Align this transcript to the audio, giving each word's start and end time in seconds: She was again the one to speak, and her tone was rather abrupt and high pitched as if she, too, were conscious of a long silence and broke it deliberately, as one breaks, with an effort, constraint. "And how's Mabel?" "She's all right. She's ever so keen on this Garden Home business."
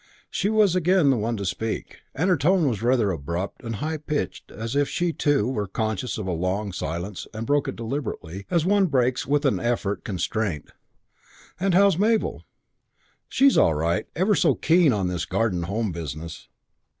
She 0.31 0.49
was 0.49 0.75
again 0.75 1.11
the 1.11 1.15
one 1.15 1.37
to 1.37 1.45
speak, 1.45 1.99
and 2.15 2.27
her 2.31 2.35
tone 2.35 2.67
was 2.67 2.81
rather 2.81 3.11
abrupt 3.11 3.61
and 3.63 3.75
high 3.75 3.97
pitched 3.97 4.49
as 4.49 4.75
if 4.75 4.89
she, 4.89 5.13
too, 5.13 5.47
were 5.47 5.67
conscious 5.67 6.17
of 6.17 6.25
a 6.25 6.31
long 6.31 6.71
silence 6.73 7.27
and 7.35 7.45
broke 7.45 7.67
it 7.67 7.75
deliberately, 7.75 8.47
as 8.49 8.65
one 8.65 8.87
breaks, 8.87 9.27
with 9.27 9.45
an 9.45 9.59
effort, 9.59 10.03
constraint. 10.03 10.71
"And 11.59 11.75
how's 11.75 11.99
Mabel?" 11.99 12.43
"She's 13.29 13.59
all 13.59 13.75
right. 13.75 14.07
She's 14.07 14.21
ever 14.21 14.33
so 14.33 14.55
keen 14.55 14.91
on 14.91 15.07
this 15.07 15.25
Garden 15.25 15.61
Home 15.67 15.91
business." 15.91 16.47